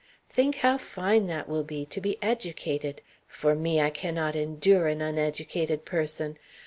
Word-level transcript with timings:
Think 0.31 0.55
how 0.65 0.79
fine 0.79 1.27
that 1.27 1.47
will 1.47 1.63
be 1.63 1.85
to 1.85 2.01
be 2.01 2.17
educated! 2.23 3.03
For 3.27 3.53
me, 3.53 3.79
I 3.79 3.91
cannot 3.91 4.35
endure 4.35 4.87
an 4.87 4.99
uneducated 4.99 5.85
person. 5.85 6.39